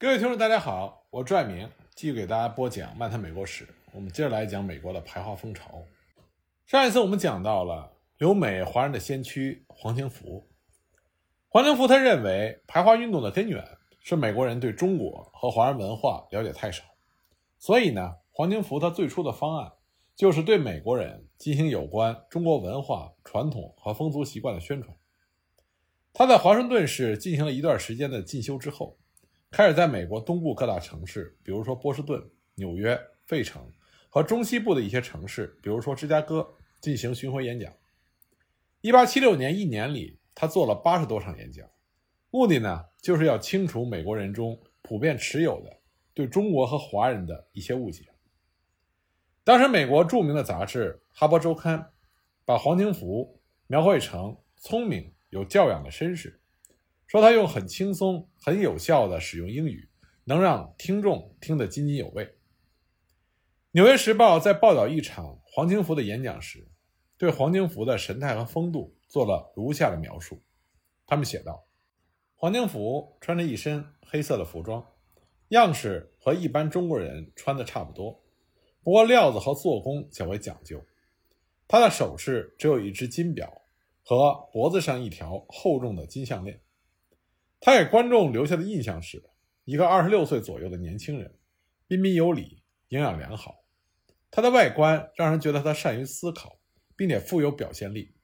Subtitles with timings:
[0.00, 3.64] 各位听众，大家好，我朱爱明继续给大家播讲《漫谈美国史》。
[3.92, 5.82] 我们接着来讲美国的排华风潮。
[6.66, 10.46] 上一次我们讲到了留美华人的先驱黄庭福。
[11.48, 13.66] 黄庭福他认为排华运动的根源
[14.00, 16.84] 是美国人对中国和华人文化了解太少，
[17.58, 19.72] 所以呢，黄庭福他最初的方案
[20.14, 24.96] 就是对美国人进行有关中国文化传统和风俗习惯的宣传。
[26.12, 28.96] 他在华盛顿市进行了一段时间的进修之后。
[29.50, 32.22] 开始在美国东部各大城市，比如说波士顿、
[32.54, 33.72] 纽约、费城
[34.10, 36.46] 和中西部的一些城市，比如说芝加哥，
[36.80, 37.72] 进行巡回演讲。
[38.82, 41.66] 1876年一年里，他做了八十多场演讲，
[42.30, 45.80] 目的呢就是要清除美国人中普遍持有的
[46.12, 48.04] 对中国和华人的一些误解。
[49.44, 51.78] 当时，美国著名的杂志《哈佛周刊》
[52.44, 56.37] 把黄庭福描绘成聪明、有教养的绅士。
[57.08, 59.88] 说他用很轻松、很有效的使用英语，
[60.24, 62.26] 能让听众听得津津有味。
[63.70, 66.68] 《纽约时报》在报道一场黄庭福的演讲时，
[67.16, 70.42] 对黄庭福的神态和风度做了如下的描述。
[71.06, 71.66] 他们写道
[72.36, 74.84] ：“黄庭福穿着一身黑色的服装，
[75.48, 78.22] 样式和一般中国人穿的差不多，
[78.82, 80.84] 不过料子和做工较为讲究。
[81.66, 83.62] 他的首饰只有一只金表
[84.02, 86.60] 和脖子上一条厚重的金项链。”
[87.60, 89.22] 他给观众留下的印象是
[89.64, 91.34] 一个二十六岁左右的年轻人，
[91.88, 93.64] 彬彬有礼，营养良好。
[94.30, 96.60] 他的外观让人觉得他善于思考，
[96.96, 98.14] 并且富有表现力。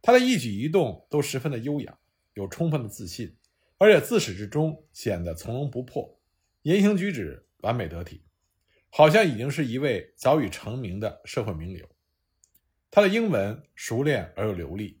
[0.00, 1.98] 他的一举一动都十分的优雅，
[2.34, 3.36] 有充分的自信，
[3.78, 6.20] 而且自始至终显得从容不迫，
[6.62, 8.22] 言行举止完美得体，
[8.90, 11.88] 好像已经是一位早已成名的社会名流。
[12.90, 15.00] 他的英文熟练而又流利，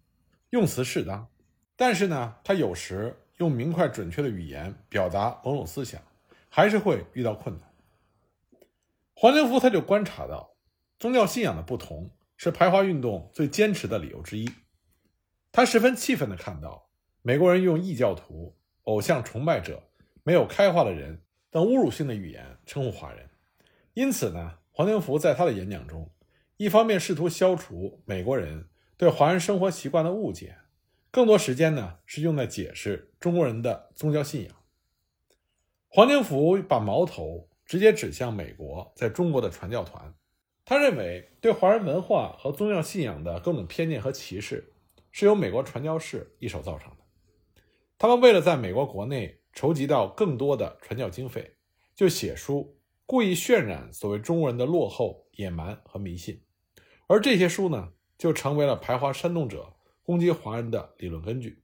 [0.50, 1.30] 用词适当，
[1.76, 3.16] 但是呢，他有时。
[3.38, 6.00] 用明快准确的语言表达某种思想，
[6.48, 7.68] 还是会遇到困难。
[9.14, 10.54] 黄庭福他就观察到，
[10.98, 14.48] 宗教信仰的不同是排华运动最坚持的理由之一。
[15.50, 16.88] 他十分气愤地看到
[17.22, 19.82] 美国人用异教徒、偶像崇拜者、
[20.24, 23.28] 没有开化的人等侮辱性的语言称呼华人。
[23.94, 26.10] 因此呢，黄庭福在他的演讲中，
[26.56, 30.56] 一方面试图消除美国人对华人生活习惯的误解。
[31.12, 34.56] 更多时间呢是用在解释中国人的宗教信仰。
[35.88, 40.14] 黄庭福把矛头直接指向美国在中国的传教团，
[40.64, 44.72] 他认为对华人文化和宗教信仰的各种偏见和歧视
[45.10, 46.96] 是由美国传教士一手造成的。
[47.98, 51.56] 他们为了在美国国内筹集到更多的传教经费，
[51.94, 56.40] 就写书故意渲染所谓中国人的落后、野蛮和迷信，
[57.06, 59.74] 而这些书呢就成为了排华煽动者。
[60.12, 61.62] 攻击华人的理论根据。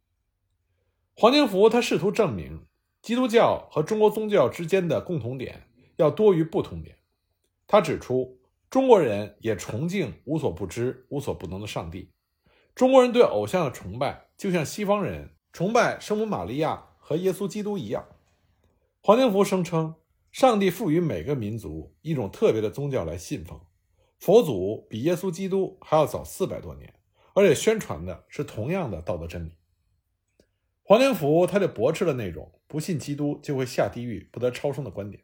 [1.15, 2.65] 黄金福他试图证明，
[3.03, 6.97] 基督教和中国宗教之间的共同点要多于不同点。
[7.67, 12.11] 他指出，中国人也崇敬无所不知、无所不能的上帝。
[12.75, 18.09] 中国人对偶像的崇拜，就像西方人崇拜圣母玛利亚和耶稣基督一样。
[19.03, 19.95] 黄金福声称，
[20.33, 23.61] 上帝赋予每个民族一种特别的宗教来信奉，
[24.19, 26.95] 佛祖比耶稣基督还要早四百多年。
[27.39, 29.53] 而且宣传的是同样的道德真理。
[30.83, 35.23] 黄天福他就驳斥了那种不信基督就会下地狱、不得超生的观点。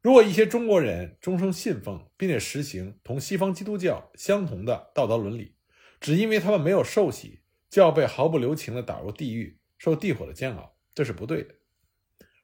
[0.00, 5.54] 如果一些中国人终生信奉并且实行同西方基督教相同的道德伦理，
[6.00, 11.54] 只因为他们没有受洗就要被毫不留情地打入地狱、受地火的煎熬，这是不对的。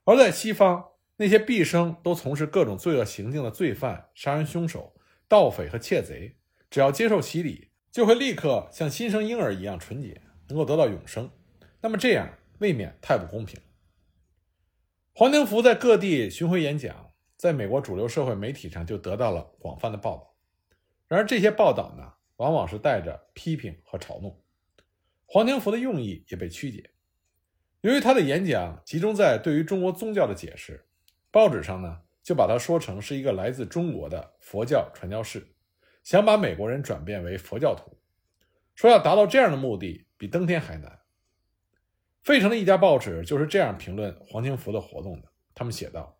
[0.04, 0.84] 而在西方，
[1.16, 4.94] 那些毕生都从事各种罪恶行径的罪犯、杀人凶手、
[5.26, 6.36] 盗匪和窃贼，
[6.68, 7.70] 只要接受洗礼。
[7.94, 11.30] 就会立刻像新生婴儿一样纯洁，能够得到永生。
[11.80, 12.28] 那么这样
[12.58, 13.56] 未免太不公平。
[15.12, 20.34] 黄庭福在各地巡回演讲，在美国主流社会媒体上就得到了广泛的报道。
[21.06, 24.42] 然而这些报道呢，往往是带着批评和嘲弄。
[25.26, 26.90] 黄庭福的用意也被曲解。
[27.82, 30.84] 由于他的演讲集中在对于中国宗教的解释，
[31.30, 35.53] 报纸上呢就把他说成是一个来自中国的佛教传教士。
[36.04, 37.98] 想把美国人转变为佛教徒，
[38.74, 41.00] 说要达到这样的目的比登天还难。
[42.22, 45.28] 费城的一家报纸就是这样评论黄庭福的活动的。
[45.54, 46.18] 他们写道：“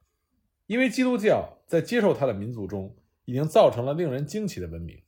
[0.67, 5.03] 因为基督教在接受他的民族中已经造成了令人惊奇的文明，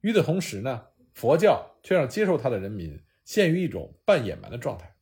[0.00, 4.94] 与此同时呢，佛教却让接受他的人民陷于一种半野蛮的状态。”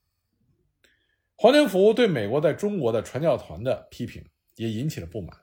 [1.36, 4.24] 黄庭福对美国在中国的传教团的批评
[4.56, 5.36] 也引起了不满。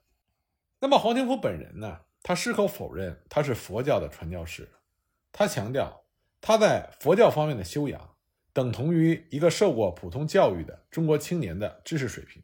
[0.80, 2.00] 那么黄庭福本人呢？
[2.28, 4.68] 他矢口否认他是佛教的传教士，
[5.32, 6.06] 他强调
[6.42, 8.16] 他在佛教方面的修养
[8.52, 12.42] 等同于一个受过普通教育的中国青年的知识水平。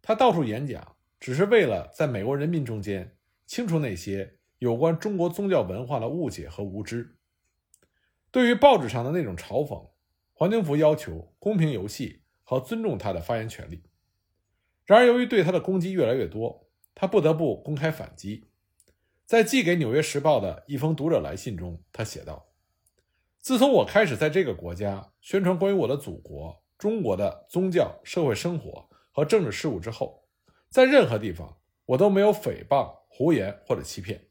[0.00, 7.18] 他到处演讲，只是为了在美国人民中间清除那些有关中国宗教文化的误解和无知。
[8.30, 9.90] 对于报纸上的那种嘲讽，
[10.32, 13.82] 黄景福要求公平游戏和尊重他的发言权利。
[14.86, 18.48] 然而，由于对他的攻击越来越多，他不得不公开反击。
[19.26, 22.46] 在寄给《纽约时报》的一封读者来信中，他写道
[23.42, 30.22] ：“自从我开始在这个国家宣传关于我的祖国中国的宗教、社会生活和政治事务之后，
[30.68, 34.28] 在任何地方我都没有诽谤、胡言或者欺骗。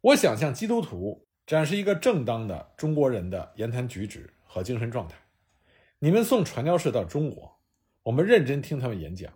[0.00, 5.16] 我想向基督徒展示一个正当的中国人的言谈举止和精神状态。
[5.98, 7.58] 你们送传教士到中国，
[8.04, 9.32] 我们认真听他们演讲。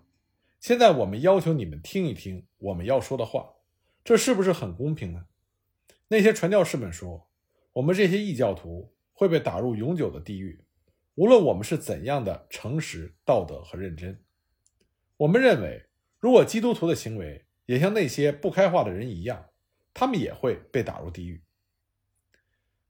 [0.61, 3.55] 现在我们要求你们听一听我们要说的话。”
[4.05, 5.27] 这是不是很公平呢？
[6.09, 7.31] 那些传教士们说
[7.75, 10.65] ：“我们这些异教徒会被打入永久的地狱，
[11.15, 14.23] 无论我们是怎样的诚实、道德和认真。”
[15.19, 15.87] 我们认为，
[16.19, 19.51] 如果基督徒的行为也像那些不开化的人一样，
[19.95, 21.43] 他们也会被打入地狱。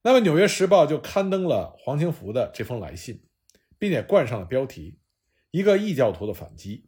[0.02, 3.22] 那么，《纽约时报》就刊登了黄清福的这封来信，
[3.78, 4.98] 并且冠上了标题
[5.52, 6.86] ：“一个异教徒的反击。”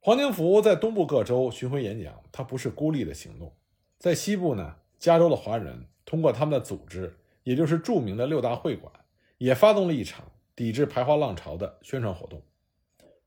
[0.00, 3.52] 黄清福在东部各州巡回演讲，他不是孤立的行动。
[3.98, 8.92] 在西部呢，加州的华人通过他们的组织，也就是著名的六大会馆，
[9.38, 12.40] 也发动了一场抵制排华浪潮的宣传活动。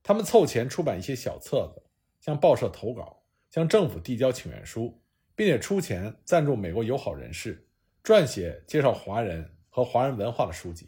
[0.01, 1.83] 他们凑钱出版一些小册子，
[2.21, 4.97] 向报社投稿，向政府递交请愿书，
[5.35, 7.67] 并且出钱赞助美国友好人士
[8.01, 10.87] 撰写介绍华人和华人文化的书籍。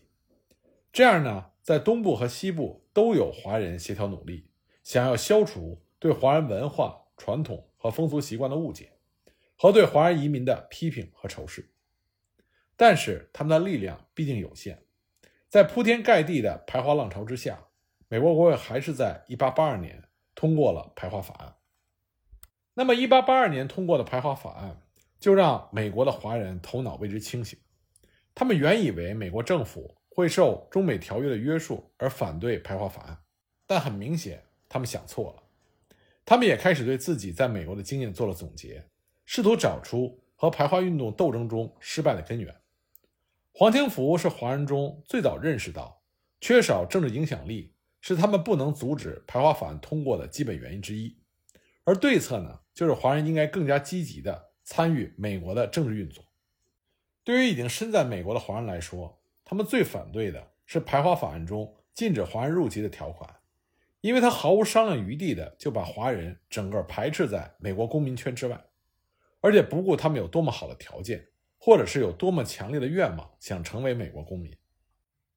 [0.94, 4.46] 这样呢，在东部和西部都有华人协调努力。
[4.84, 8.92] 想要消除对华人文化传统和风俗习惯的误解，
[9.58, 11.72] 和对华人移民的批评和仇视，
[12.76, 14.84] 但是他们的力量毕竟有限，
[15.48, 17.68] 在铺天盖地的排华浪潮之下，
[18.10, 20.04] 美国国会还是在1882年
[20.36, 21.56] 通过了排华法案。
[22.74, 24.82] 那么，1882年通过的排华法案
[25.20, 27.58] 就让美国的华人头脑为之清醒，
[28.36, 33.20] 他们原以为美国政府会受中美条约的约束而反对排华法案，
[33.66, 34.44] 但很明显。
[34.74, 35.44] 他们想错了，
[36.26, 38.84] 他们也开始对自己在美国的经验做了总结，
[39.24, 42.56] 试图找出和排华运动斗争中失败的根源。
[43.52, 46.02] 黄清福是华人中最早认识到，
[46.42, 51.16] 缺少政治影响力是他们不能阻止排华法案通过的基本原因之一，
[51.84, 56.26] 而对策呢，就是华人应该更加积极地参与美国的政治运作。
[57.24, 63.30] 对于已经身在美国的华人来说，他们最反对的是排华法案中禁止华人入籍的条款。
[64.04, 68.62] 因为他毫无商量余地的就把华人整个排斥在美国公民圈之外，
[69.40, 74.54] 而且不顾他们有多么好的条件，或者是有多么强烈的愿望想成为美国公民。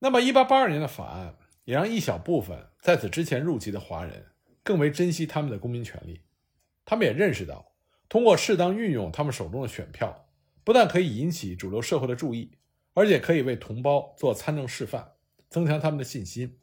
[0.00, 4.26] 那么，1882年的法案也让一小部分在此之前入籍的华人
[4.64, 6.22] 更为珍惜他们的公民权利。
[6.84, 7.72] 他们也认识到，
[8.08, 10.26] 通过适当运用他们手中的选票，
[10.64, 12.58] 不但可以引起主流社会的注意，
[12.94, 15.12] 而且可以为同胞做参政示范，
[15.48, 16.58] 增强他们的信心。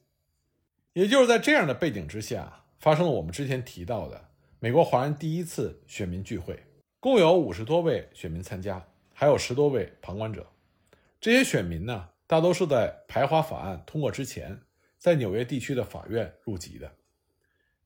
[0.93, 4.29] 也就是在这样的背景之下，发生了我们之前提到的
[4.59, 6.63] 美国华人第一次选民聚会，
[6.99, 10.45] 共有五十多位选民参加，还有十多位旁观者。
[11.19, 14.61] 这些选民呢，大多是在排华法案通过之前，
[14.99, 16.91] 在纽约地区的法院入籍的。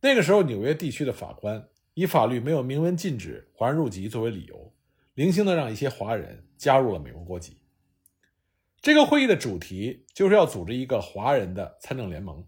[0.02, 4.74] 那个时候，纽约地区的法官以法律没有明文禁止华人入籍作为理由，
[5.14, 7.62] 零星的让一些华人加入了美国国籍。
[8.82, 12.46] 这个会议的主题就是要组织一个华人的参政联盟。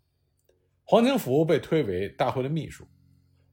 [0.92, 2.84] 黄清福被推为大会的秘书，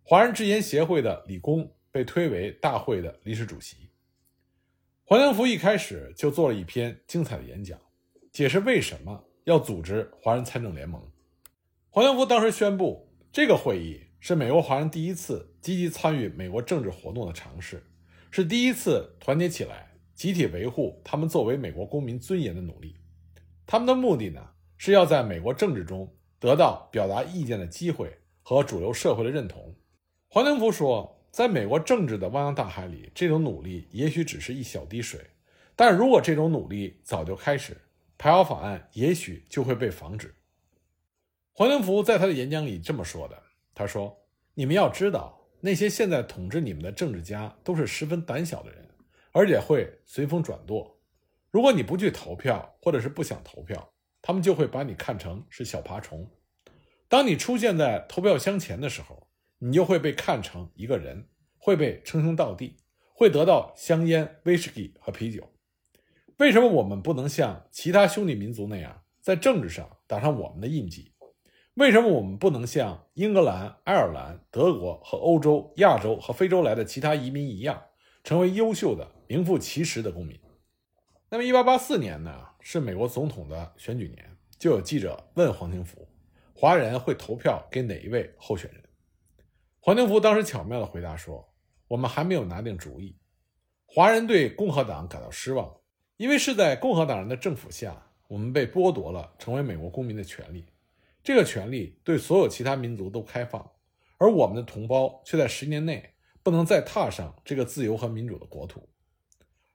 [0.03, 3.91] 华人智言协会的李公被推为大会的临时主席。
[5.05, 7.79] 黄清福一开始就做了一篇精彩的演讲，
[8.33, 10.99] 解释为什么要组织华人参政联盟。
[11.91, 17.85] 黄清福当时宣布，这个会议是美国华人第一次积极参与美国政治活动的尝试，
[18.31, 22.97] 是第一次团结起来，集体维护他们作为美国公民尊严的努力。
[23.67, 24.43] 他们的目的呢，
[24.79, 26.11] 是要在美国政治中。
[26.39, 29.75] 得到表达意见的机会和主流社会的认同。
[30.29, 35.21] 黄庭福说，在美国政治的汪洋大海里，这种努力也许只是一小滴水，
[35.75, 37.77] 但如果这种努力早就开始，
[38.19, 40.35] 排华法案也许就会被防止。
[41.53, 43.43] 黄庭福在他的演讲里这么说的
[43.75, 44.15] ：“他说，
[44.55, 48.87] 你们要知道，那些现在统治你们的政治家都是十分胆小的人，
[49.33, 51.01] 而且会随风转舵。
[51.51, 53.91] 如果你不去投票，或者是不想投票。”
[54.27, 56.29] 他们就会把你看成是小爬虫。
[57.07, 59.29] 当你出现在投票箱前的时候，
[59.59, 61.29] 你就会被看成一个人，
[61.59, 62.75] 会被称兄道弟，
[63.15, 65.49] 会得到香烟、威士忌和啤酒。
[66.39, 71.13] 为什么我们不能像其他兄弟民族那样，在政治上打上我们的印记？
[71.75, 77.81] 为什么我们不能像英格兰、爱尔兰、德国和欧洲、亚洲和非洲来的其他移民一样，
[78.25, 80.37] 成为优秀的、名副其实的公民？
[81.31, 86.09] 那么，一八八四年呢，是美国总统的选举年，就有记者问黄廷福
[86.53, 88.83] ：“华人会投票给哪一位候选人？”
[89.79, 91.55] 黄廷福当时巧妙地回答说
[91.87, 93.17] ：“我们还没有拿定主意。
[93.85, 95.77] 华人对共和党感到失望，
[96.17, 100.67] 因为是在共和党人的政府下，我们被剥夺了成为美国公民的权利。”
[101.23, 103.71] 这个权利对所有其他民族都开放，
[104.19, 108.89] 而我们的同胞却在十年内不能再踏上这个自由和民主的国土。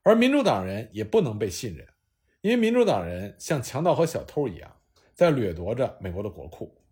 [0.03, 1.87] 而民主党人也不能被信任，
[2.41, 4.77] 因为民主党人像强盗和小偷一样，
[5.13, 6.83] 在掠夺着美国的国库。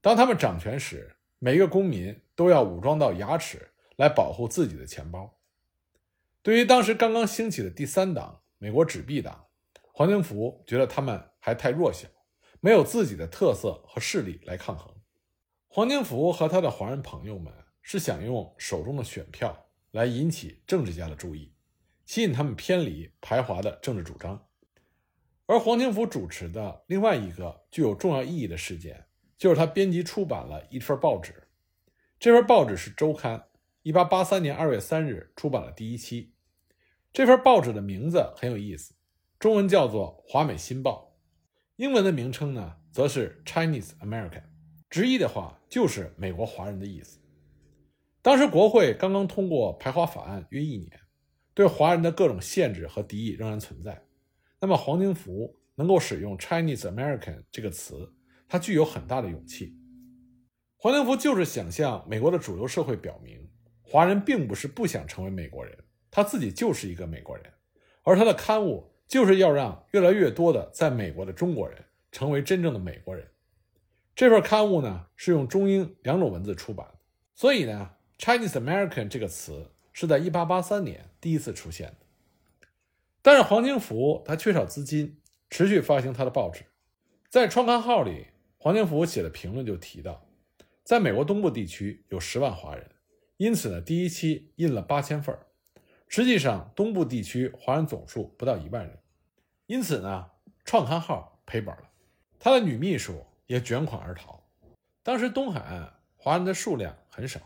[0.00, 5.38] 当他们掌权时，每一个公民都要武装到牙齿来保护自己的钱包。
[6.42, 9.46] 对于当时刚刚兴起的第三党——美国纸币党，
[9.92, 12.08] 黄金福觉得他们还太弱小。
[12.60, 14.90] 没有自己的特色和势力来抗衡，
[15.68, 21.52] 黄金福和他的华人朋友们是想用手中的选票来引起政治家的注意，
[22.06, 24.46] 吸引他们偏离排华的政治主张。
[25.46, 29.04] 而黄庭福主持的另外一个具有重要意义的事件，
[29.36, 31.34] 就是他编辑出版了一份报纸。
[32.18, 33.44] 这份报纸是周刊，
[33.82, 36.32] 一八八三年二月三日出版了第一期。
[37.12, 38.94] 这份报纸的名字很有意思，
[39.38, 41.12] 中文叫做《华美新报》。
[41.76, 44.44] 英文的名称呢，则是 Chinese American，
[44.88, 47.18] 直译的话就是美国华人的意思。
[48.22, 50.90] 当时国会刚刚通过排华法案约一年，
[51.52, 54.02] 对华人的各种限制和敌意仍然存在。
[54.64, 58.14] 那么黄廷福能够使用 Chinese American 这个词，
[58.48, 59.76] 他具有很大的勇气。
[60.78, 63.46] 黄廷福就是想向美国的主流社会表明，
[63.82, 65.76] 华人并不是不想成为美国人，
[66.10, 67.44] 他自己就是一个美国人，
[68.04, 68.90] 而他的刊物。
[69.06, 73.28] 就是要让越来越多的在美国的中国人成为真正的美国人。
[74.16, 76.88] 这份刊物呢是用中英两种文字出版，
[77.34, 82.03] 所以呢，Chinese American 这个词是在1883年第一次出现的。
[83.26, 86.66] 但是黄金福他缺少资金，持续发行他的报纸。
[87.30, 88.26] 在创刊号里，
[88.58, 90.26] 黄金福写的评论就提到，
[90.82, 92.90] 在美国东部地区有十万华人，
[93.38, 95.34] 因此呢，第一期印了八千份。
[96.06, 98.98] 实际上，东部地区华人总数不到一万人，
[99.64, 100.26] 因此呢，
[100.66, 101.88] 创刊号赔本了。
[102.38, 104.44] 他的女秘书也卷款而逃。
[105.02, 107.40] 当时东海岸华人的数量很少，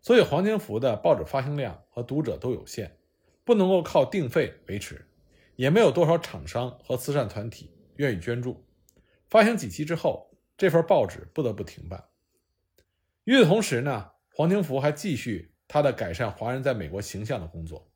[0.00, 2.96] 所以黄金福的报纸发行量和读者都有限，
[3.44, 5.08] 不能够靠定费维持，
[5.56, 8.64] 也没有多少厂商和慈善团体愿意捐助。
[9.28, 12.04] 发行几期之后，这份报纸不得不停办。
[13.24, 17.90] 与此同时呢，黄金福还继续他的改善华人在美国形象的工作。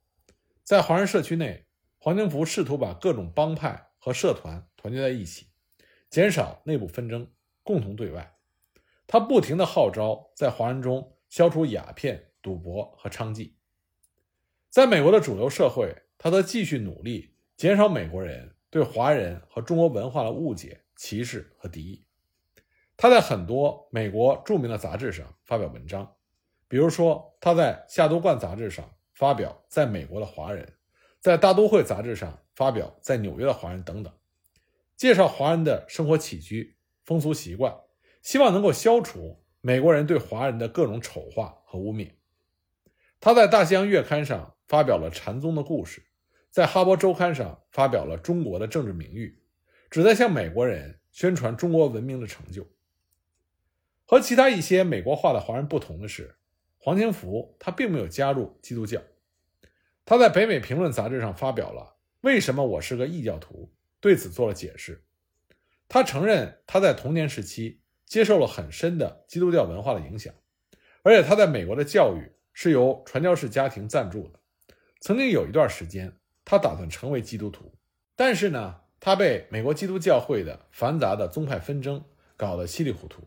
[0.63, 1.67] 在华人社区内，
[1.99, 5.49] 黄金福试图把各种帮派和社团团结在一起，
[6.09, 7.31] 减少内部纷争，
[7.63, 8.37] 共同对外。
[9.07, 13.56] 他不停地号召在华人中消除鸦片、赌博和娼妓。
[14.77, 22.05] 在美国的主流社会，他则继续努力减少美国人对华人和中国文化的误解、歧视和敌意。
[22.95, 26.15] 他在很多美国著名的杂志上发表文章，
[26.69, 28.87] 比如说他在《夏都观》杂志上。
[29.15, 30.75] 发表在美国的华人，
[31.21, 34.13] 在大都会杂志上发表在纽约的华人等等，
[34.95, 37.75] 介绍华人的生活起居、风俗习惯，
[38.21, 42.11] 希望能够消除美国人对华人的各种丑化和污蔑。
[43.19, 46.03] 他在《大西洋月刊》上发表了禅宗的故事，
[46.51, 49.39] 在《哈佛周刊》上发表了中国的政治名誉，
[49.91, 52.67] 旨在向美国人宣传中国文明的成就。
[54.05, 56.37] 和其他一些美国化的华人不同的是。
[56.79, 59.03] 黄天福他并没有加入基督教，
[60.05, 61.83] 他在《北美评论》杂志上发表了
[62.21, 65.03] 《为什么我是个异教徒》，对此做了解释。
[65.89, 70.33] 他承认他在童年时期接受了很深的基督教文化的影响，
[71.03, 74.39] 而且他在美国的教育是由传教士家庭赞助的。
[75.01, 77.73] 曾经有一段时间，他打算成为基督徒，
[78.15, 82.05] 但是呢，他被美国基督教会的繁杂的宗派纷争
[82.37, 83.23] 搞得稀里糊涂。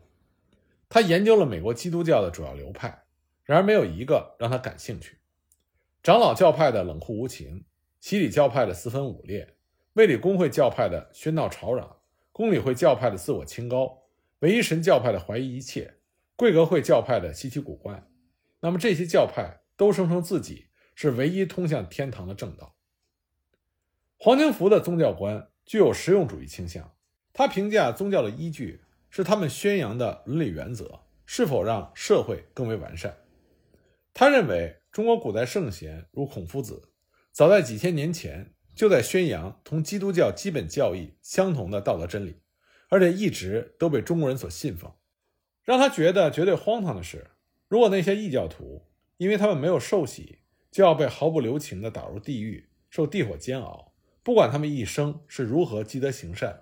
[0.88, 3.04] 他研究了美国基督教的主要流派。
[3.42, 5.18] 然而没有一个让他感兴趣。
[6.04, 7.64] 长老教派的冷酷无情，
[7.98, 9.56] 洗礼教派的四分五裂，
[9.94, 11.96] 卫理公会教派的喧闹吵嚷，
[12.30, 14.04] 公理会教派的自我清高，
[14.38, 15.96] 唯一神教派的怀疑一切，
[16.36, 18.06] 贵格会教派的稀奇古怪。
[18.60, 20.68] 那么这些教派都声称自己
[21.02, 22.76] 是唯一通向天堂的正道。
[24.18, 26.94] 黄金福的宗教观具有实用主义倾向，
[27.32, 33.16] 他评价宗教的依据是他们宣扬的伦理原则是否让社会更为完善。
[34.12, 36.90] 他认为，中国古代圣贤如孔夫子，
[37.32, 42.42] 早在几千年前就在宣扬同基督教基本教义相同的道德真理，
[42.90, 44.92] 而且一直都被中国人所信奉。
[45.64, 47.30] 让他觉得绝对荒唐的是，
[47.68, 50.39] 如果那些异教徒因为他们没有受洗，
[50.70, 56.52] 就要被毫不留情地打入地狱，受地火煎熬，不管他们一生是如何积德行善；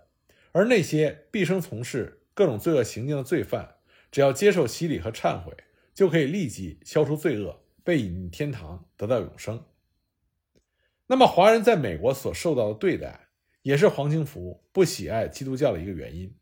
[0.53, 3.77] 而那些毕生从事各种罪恶行径的罪犯，
[4.11, 5.53] 只要接受洗礼和忏悔，
[5.93, 9.65] 就可以立即消除罪恶，被引进天堂，得到永生。
[11.07, 13.29] 那么，华人在美国所受到的对待，
[13.63, 16.35] 也是黄清福不喜爱基督教的一个原因。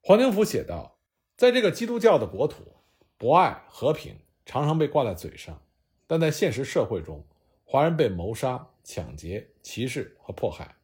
[0.00, 0.98] 黄清福写道
[1.36, 2.76] ：“在这个基督教的国土，
[3.18, 5.60] 博爱和平常常被挂在嘴上，
[6.06, 7.24] 但在现实社会中，
[7.64, 10.76] 华人被谋杀、抢劫、歧视和迫害。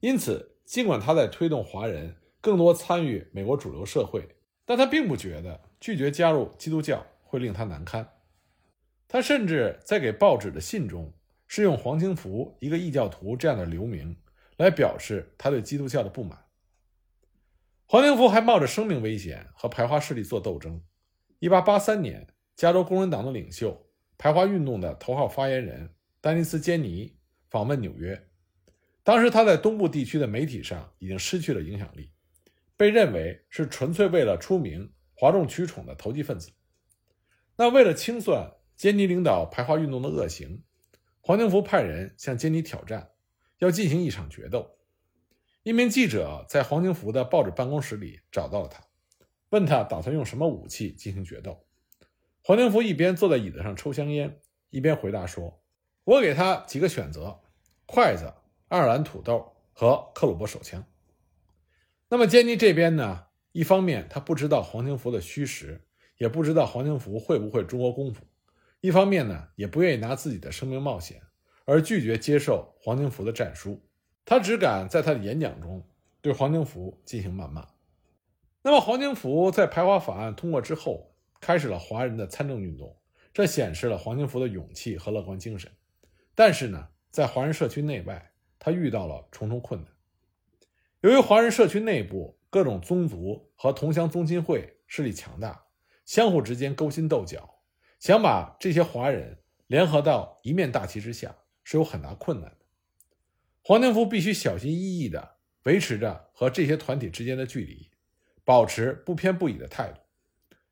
[0.00, 4.28] 因此，尽管他在推动华人更多参与美国主流社会，
[4.64, 8.08] 但他并不觉得拒绝加入基督教会令他难堪。
[9.08, 11.12] 他甚至在给报纸的信中。”
[11.52, 14.16] 是用黄清福一个异教徒这样的流名
[14.58, 16.38] 来表示他对基督教的不满。
[17.86, 20.80] 黄清福还冒着生命危险和排华势力做斗争。
[21.40, 23.84] 1883年，加州工人党的领袖、
[24.22, 25.88] 排华运动的头号发言人
[26.20, 27.16] 丹尼斯·坚尼
[27.48, 28.22] 访问纽约。
[29.02, 32.10] 当时他在东部地区的媒体上已经失去了影响力，
[32.76, 36.50] 被认为是纯粹为了出名、哗众取宠的投机分子。
[37.56, 38.46] 那为了清算
[38.76, 40.62] 坚尼领导排华运动的恶行。
[41.22, 43.12] 黄清福派人向坚尼挑战，
[43.56, 44.70] 要进行一场决斗。
[45.62, 48.84] 一名记者在黄清福的报纸办公室里找到了他，
[49.48, 51.58] 问他打算用什么武器进行决斗。
[52.50, 54.40] 黄清福一边坐在椅子上抽香烟，
[54.70, 55.62] 一边回答说
[56.02, 57.38] ：“我给他几个选择：
[57.86, 58.34] 筷子、
[58.66, 60.84] 爱尔兰土豆和克虏伯手枪。”
[62.10, 63.26] 那么坚尼这边呢？
[63.52, 65.80] 一方面他不知道黄清福的虚实，
[66.18, 68.24] 也不知道黄清福会不会中国功夫。
[68.80, 71.22] 一方面呢，也不愿意拿自己的生命冒险，
[71.66, 73.80] 而拒绝接受黄清福的战书。
[74.24, 75.86] 他只敢在他的演讲中
[76.20, 77.68] 对黄清福进行谩骂。
[78.60, 81.09] 那么，黄清福在排华法案通过之后，
[81.40, 82.94] 开始了华人的参政运动，
[83.32, 85.70] 这显示了黄清福的勇气和乐观精神。
[86.34, 89.90] 但是呢，在华人社区内外，他遇到了重重困难。
[91.00, 95.64] 由于华人社区内部各种宗族和同乡宗亲会势力强大，
[96.04, 97.62] 相互之间勾心斗角。
[97.98, 102.56] 想把这些华人联合到一面大旗之下是有很大困难的。
[103.62, 107.90] 黄清福必须小心翼翼地维持着和这些团体之间的距离，
[108.44, 110.00] 保持不偏不倚的态度。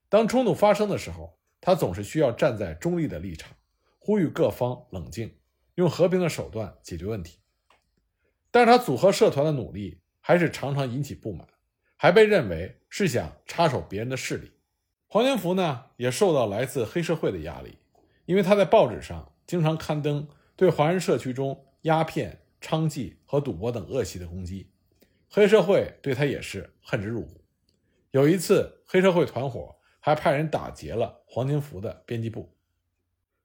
[0.08, 3.54] 当冲突发生的时候，他总是需要站在中立的立场，
[3.98, 5.36] 呼吁各方冷静，
[5.74, 7.38] 用和平的手段解决问题。
[8.50, 11.46] 但是他组合社团的努力还是常常引起不满，
[11.96, 14.50] 还被认为是想插手别人的势力。
[15.06, 17.78] 黄清福呢，也受到来自黑社会的压力，
[18.24, 24.70] 因为他在报纸上经常刊登对华人社区中鸦片、娼妓和赌博等恶习的攻击，
[25.28, 27.42] 黑社会对他也是恨之入骨。
[28.10, 32.54] 有一次，黑社会团伙还派人打劫了黄清福的编辑部，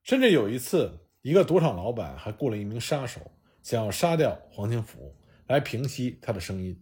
[0.02, 3.20] 甚至有一次，一个赌场老板还雇了一名杀手，
[3.62, 5.14] 想要杀掉黄清福
[5.46, 6.80] 来平息他的声音。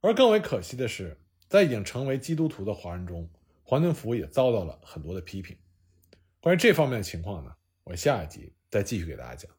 [0.00, 3.28] 而更为可惜的是，在已经成为基督徒的华人中，
[3.62, 5.56] 黄清福也遭到了很多的批评。
[6.40, 7.52] 关于这方面的情况呢，
[7.84, 9.55] 我下一集再继续给大家讲。